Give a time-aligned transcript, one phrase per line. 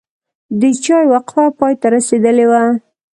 [0.61, 2.63] د چای وقفه پای ته رسیدلې وه.